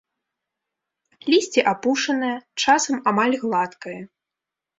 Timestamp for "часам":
2.63-2.95